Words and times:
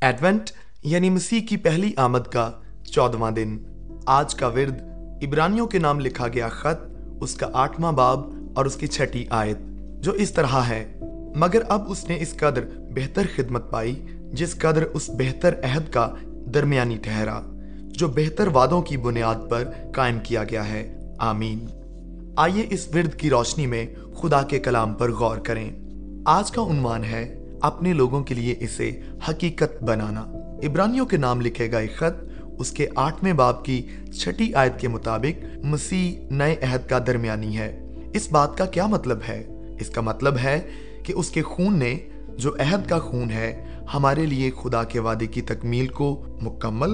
Advent 0.00 0.50
یعنی 0.82 1.10
مسیح 1.10 1.40
کی 1.46 1.56
پہلی 1.56 1.92
آمد 1.96 2.26
کا 2.32 2.50
چودواں 2.84 3.30
دن۔ 3.30 3.58
آج 4.06 4.34
کا 4.34 4.46
ورد 4.46 4.82
عبرانیوں 5.22 5.66
کے 5.66 5.78
نام 5.78 6.00
لکھا 6.00 6.28
گیا 6.28 6.48
خط، 6.48 6.96
اس 7.20 7.34
کا 7.34 7.48
آٹھواں 7.52 7.92
باب 7.92 8.30
اور 8.56 8.64
اس 8.64 8.76
کی 8.76 8.86
چھٹی 8.86 9.24
آیت، 9.30 9.56
جو 10.00 10.12
اس 10.12 10.30
طرح 10.30 10.56
ہے۔ 10.68 11.00
مگر 11.36 11.62
اب 11.68 11.90
اس 11.90 12.08
نے 12.08 12.18
اس 12.20 12.34
قدر 12.34 12.64
بہتر 12.94 13.22
خدمت 13.36 13.70
پائی، 13.70 14.06
جس 14.32 14.54
قدر 14.54 14.82
اس 14.82 15.10
بہتر 15.10 15.54
عہد 15.64 15.92
کا 15.92 16.14
درمیانی 16.54 16.96
ٹھہرا، 16.96 17.40
جو 17.80 18.08
بہتر 18.08 18.46
وعدوں 18.46 18.82
کی 18.82 18.96
بنیاد 18.96 19.50
پر 19.50 19.64
قائم 19.94 20.18
کیا 20.22 20.44
گیا 20.44 20.68
ہے۔ 20.68 21.00
آمین۔ 21.18 21.66
آئیے 22.36 22.66
اس 22.70 22.88
ورد 22.94 23.14
کی 23.14 23.30
روشنی 23.30 23.66
میں 23.66 23.86
خدا 24.14 24.42
کے 24.42 24.58
کلام 24.58 24.94
پر 24.94 25.12
غور 25.12 25.36
کریں۔ 25.36 25.70
آج 26.26 26.50
کا 26.50 26.62
عنوان 26.62 27.04
ہے 27.04 27.42
اپنے 27.60 27.92
لوگوں 27.92 28.24
کے 28.24 28.34
لیے 28.34 28.54
اسے 28.60 29.00
حقیقت 29.28 29.82
بنانا۔ 29.82 30.26
عبرانیوں 30.66 31.06
کے 31.06 31.16
نام 31.16 31.40
لکھے 31.40 31.72
گا 31.72 31.78
ایک 31.78 31.96
خط 31.96 32.24
اس 32.58 32.70
کے 32.70 32.86
آٹھویں 32.94 33.32
باب 33.32 33.64
کی 33.64 33.86
چھٹی 34.20 34.54
آیت 34.54 34.80
کے 34.80 34.88
مطابق 34.88 35.44
مسیح 35.64 36.34
نئے 36.34 36.56
عہد 36.62 36.88
کا 36.88 36.98
درمیانی 37.06 37.58
ہے۔ 37.58 37.86
اس 38.14 38.32
بات 38.32 38.58
کا 38.58 38.64
کیا 38.64 38.86
مطلب 38.86 39.18
ہے؟ 39.28 39.44
اس 39.80 39.90
کا 39.90 40.00
مطلب 40.00 40.34
ہے 40.44 40.60
کہ 41.02 41.12
اس 41.16 41.30
کے 41.30 41.42
خون 41.42 41.78
نے 41.78 41.98
جو 42.36 42.54
عہد 42.58 42.88
کا 42.88 42.98
خون 42.98 43.30
ہے، 43.30 43.64
ہمارے 43.94 44.26
لیے 44.26 44.50
خدا 44.62 44.84
کے 44.84 44.98
وعدے 44.98 45.26
کی 45.26 45.40
تکمیل 45.40 45.86
کو 45.86 46.24
مکمل 46.42 46.90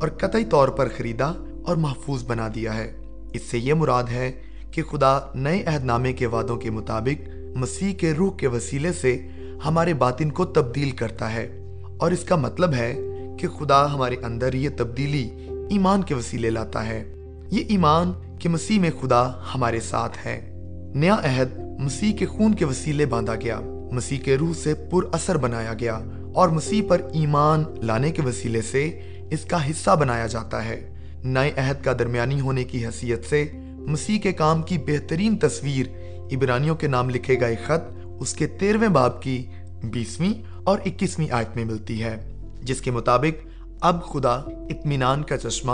اور 0.00 0.08
قطعی 0.08 0.44
طور 0.44 0.68
پر 0.68 0.88
خریدا 0.96 1.32
اور 1.66 1.76
محفوظ 1.76 2.24
بنا 2.24 2.48
دیا 2.54 2.76
ہے۔ 2.76 2.96
اس 3.32 3.42
سے 3.42 3.58
یہ 3.58 3.74
مراد 3.74 4.04
ہے 4.04 4.32
کہ 4.70 4.82
خدا 4.82 5.18
نئے 5.34 5.62
عہد 5.62 5.84
نامے 5.84 6.12
کے 6.12 6.26
وعدوں 6.26 6.56
کے 6.56 6.70
مطابق 6.70 7.28
مسیح 7.56 7.94
کے 7.94 8.12
روح 8.12 8.36
کے 8.36 8.46
وسیلے 8.46 8.92
سے 8.92 9.28
ہمارے 9.64 9.94
باطن 9.94 10.30
کو 10.30 10.44
تبدیل 10.44 10.90
کرتا 10.90 11.32
ہے۔ 11.32 11.58
اور 11.98 12.12
اس 12.12 12.24
کا 12.24 12.36
مطلب 12.36 12.74
ہے 12.74 12.94
کہ 13.40 13.48
خدا 13.48 13.94
ہمارے 13.94 14.16
اندر 14.22 14.52
یہ 14.52 14.68
تبدیلی 14.76 15.28
ایمان 15.70 16.02
کے 16.02 16.14
وسیلے 16.14 16.50
لاتا 16.50 16.86
ہے۔ 16.86 17.14
یہ 17.50 17.64
ایمان 17.68 18.12
کہ 18.38 18.48
مسیح 18.48 18.80
میں 18.80 18.90
خدا 19.02 19.32
ہمارے 19.54 19.80
ساتھ 19.80 20.26
ہے۔ 20.26 20.52
نیا 20.94 21.14
عہد 21.14 21.58
مسیح 21.80 22.16
کے 22.16 22.26
خون 22.26 22.54
کے 22.54 22.64
وسیلے 22.64 23.06
باندھا 23.06 23.34
گیا۔ 23.34 23.60
مسیح 23.92 24.18
کے 24.18 24.36
روح 24.36 24.52
سے 24.54 24.74
پر 24.74 25.06
اثر 25.12 25.36
بنایا 25.36 25.74
گیا۔ 25.80 26.00
اور 26.34 26.48
مسیح 26.48 26.82
پر 26.88 27.00
ایمان 27.12 27.64
لانے 27.82 28.10
کے 28.10 28.22
وسیلے 28.22 28.62
سے 28.62 29.00
اس 29.30 29.44
کا 29.44 29.70
حصہ 29.70 29.96
بنایا 30.00 30.26
جاتا 30.26 30.64
ہے۔ 30.64 30.94
نئے 31.24 31.52
عہد 31.56 31.84
کا 31.84 31.92
درمیانی 31.98 32.40
ہونے 32.40 32.64
کی 32.64 32.86
حیثیت 32.86 33.24
سے 33.24 33.44
مسیح 33.64 34.18
کے 34.18 34.32
کام 34.32 34.62
کی 34.62 34.78
بہترین 34.78 35.36
تصویر 35.36 35.86
عبرانیوں 36.32 36.76
کے 36.76 36.88
نام 36.88 37.10
لکھے 37.10 37.40
گئے 37.40 37.56
خط 37.66 37.96
اس 38.20 38.34
کے 38.34 38.46
تیرویں 38.46 38.88
باب 38.88 39.22
کی 39.22 39.46
بیسویں 39.86 40.32
اور 40.64 40.78
اکیسویں 40.86 41.26
آیت 41.30 41.56
میں 41.56 41.64
ملتی 41.64 42.02
ہے، 42.02 42.16
جس 42.62 42.80
کے 42.80 42.90
مطابق 42.90 43.46
اب 43.80 44.04
خدا 44.04 44.34
اطمینان 44.70 45.22
کا 45.22 45.36
چشمہ، 45.36 45.72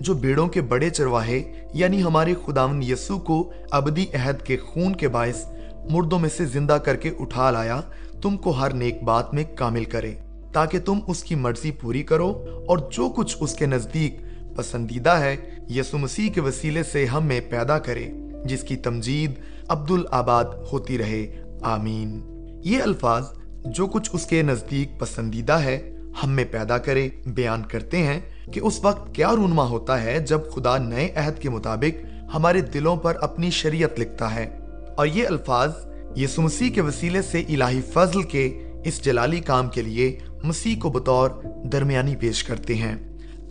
جو 0.00 0.14
بیڑوں 0.14 0.46
کے 0.48 0.60
بڑے 0.60 0.90
چرواہے 0.90 1.42
یعنی 1.74 2.02
ہمارے 2.02 2.34
خداون 2.46 2.82
یسو 2.82 3.18
کو 3.18 3.52
ابدی 3.70 4.06
عہد 4.14 4.42
کے 4.42 4.56
خون 4.56 4.96
کے 4.96 5.08
باعث 5.08 5.44
مردوں 5.90 6.18
میں 6.18 6.30
سے 6.36 6.44
زندہ 6.44 6.72
کر 6.72 6.96
کے 6.96 7.10
اٹھا 7.18 7.50
لایا، 7.50 7.80
تم 8.22 8.36
کو 8.36 8.50
ہر 8.50 8.74
نیک 8.74 9.02
بات 9.02 9.34
میں 9.34 9.44
کامل 9.56 9.84
کرے، 9.84 10.14
تاکہ 10.52 10.80
تم 10.80 10.98
اس 11.06 11.22
کی 11.22 11.34
مرضی 11.34 11.70
پوری 11.70 12.02
کرو 12.02 12.30
اور 12.68 12.78
جو 12.92 13.08
کچھ 13.08 13.36
اس 13.40 13.54
کے 13.54 13.66
نزدیک 13.66 14.20
پسندیدہ 14.56 15.10
ہے 15.10 15.36
یسو 15.70 15.98
مسیح 15.98 16.30
کے 16.32 16.40
وسیلے 16.40 16.82
سے 16.82 17.04
ہم 17.06 17.26
میں 17.26 17.40
پیدا 17.50 17.78
کرے، 17.78 18.08
جس 18.44 18.62
کی 18.62 18.76
تمجید 18.76 19.32
عبد 19.68 19.90
العباد 19.90 20.44
ہوتی 20.72 20.98
رہے، 20.98 21.24
آمین۔ 21.62 22.20
یہ 22.64 22.82
الفاظ 22.82 23.24
جو 23.64 23.86
کچھ 23.86 24.10
اس 24.12 24.26
کے 24.26 24.42
نزدیک 24.42 25.00
پسندیدہ 25.00 25.52
ہے، 25.52 25.96
ہم 26.22 26.30
میں 26.30 26.44
پیدا 26.50 26.78
کرے، 26.78 27.08
بیان 27.26 27.62
کرتے 27.62 27.98
ہیں 27.98 28.20
کہ 28.52 28.60
اس 28.60 28.84
وقت 28.84 29.14
کیا 29.14 29.32
رونما 29.32 29.68
ہوتا 29.68 30.02
ہے 30.02 30.18
جب 30.18 30.40
خدا 30.54 30.78
نئے 30.78 31.12
عہد 31.16 31.38
کے 31.38 31.50
مطابق 31.50 32.04
ہمارے 32.34 32.60
دلوں 32.60 32.96
پر 32.96 33.16
اپنی 33.20 33.50
شریعت 33.50 34.00
لکھتا 34.00 34.34
ہے۔ 34.34 34.58
اور 34.96 35.06
یہ 35.06 35.26
الفاظ 35.26 35.70
یسو 36.16 36.42
مسیح 36.42 36.70
کے 36.70 36.80
وسیلے 36.80 37.22
سے 37.22 37.40
الہی 37.40 37.80
فضل 37.92 38.22
کے 38.22 38.70
اس 38.84 39.04
جلالی 39.04 39.40
کام 39.40 39.68
کے 39.68 39.82
لیے 39.82 40.18
مسیح 40.42 40.76
کو 40.80 40.90
بطور 40.90 41.30
درمیانی 41.64 42.16
پیش 42.16 42.44
کرتے 42.44 42.74
ہیں۔ 42.74 42.96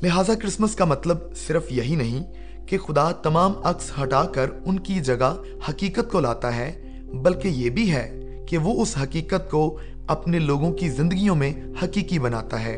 لہٰذا 0.02 0.34
کرسمس 0.34 0.76
کا 0.76 0.86
مطلب 0.86 1.18
صرف 1.48 1.72
یہی 1.72 1.96
نہیں 1.96 2.24
کہ 2.68 2.78
خدا 2.78 3.12
تمام 3.12 3.54
عکس 3.64 3.92
ہٹا 4.04 4.24
کر 4.24 4.46
ان 4.66 4.80
کی 4.80 5.00
جگہ 5.00 5.42
حقیقت 5.70 6.12
کو 6.12 6.20
لاتا 6.20 6.56
ہے، 6.56 6.82
بلکہ 7.14 7.48
یہ 7.48 7.70
بھی 7.70 7.92
ہے 7.92 8.21
کہ 8.52 8.58
وہ 8.58 8.82
اس 8.82 8.98
حقیقت 9.04 9.52
کو 9.52 9.78
اپنے 10.08 10.40
لوگوں 10.40 10.74
کی 10.74 10.90
زندگیوں 10.90 11.36
میں 11.36 11.54
حقیقی 11.84 12.20
بناتا 12.20 12.64
ہے۔ 12.64 12.78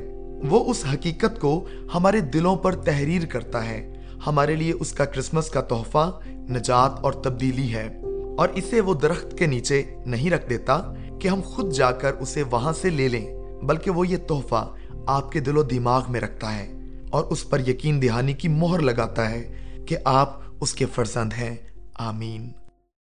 وہ 0.50 0.72
اس 0.72 0.86
حقیقت 0.94 1.42
کو 1.42 1.68
ہمارے 1.96 2.20
دلوں 2.20 2.56
پر 2.56 2.76
تحریر 2.76 3.26
کرتا 3.26 3.66
ہے۔ 3.66 3.94
ہمارے 4.28 4.56
لیے 4.56 4.72
اس 4.72 4.92
کا 4.92 5.06
کرسمس 5.06 5.50
کا 5.50 5.62
تحفہ 5.62 6.20
نجات 6.28 6.92
اور 7.02 7.14
تبدیلی 7.14 7.74
ہے۔ 7.74 8.02
اور 8.38 8.50
اسے 8.50 8.82
وہ 8.82 8.94
درخت 8.94 9.38
کے 9.38 9.46
نیچے 9.46 9.82
نہیں 10.06 10.30
رکھ 10.30 10.50
دیتا 10.50 10.94
کہ 11.22 11.28
ہم 11.28 11.42
خود 11.42 11.74
جا 11.74 11.92
کر 11.92 12.14
اسے 12.14 12.44
وہاں 12.52 12.74
سے 12.74 12.90
لے 12.90 13.08
لیں، 13.08 13.36
بلکہ 13.64 13.92
وہ 13.92 14.08
یہ 14.08 14.18
تحفہ 14.18 14.74
آپ 15.08 15.32
کے 15.32 15.40
دل 15.40 15.58
و 15.58 15.64
دماغ 15.64 16.04
میں 16.10 16.22
رکھتا 16.22 16.58
ہے۔ 16.58 16.74
اور 17.10 17.24
اس 17.24 17.50
پر 17.50 17.60
یقین 17.60 18.02
دہانی 18.02 18.34
کی 18.34 18.48
مہر 18.48 18.80
لگاتا 18.80 19.30
ہے 19.30 19.54
کہ 19.88 19.98
آپ 20.06 20.40
اس 20.62 20.74
کے 20.74 20.86
فرزند 20.86 21.34
ہیں۔ 21.38 21.56
آمین۔ 21.96 22.63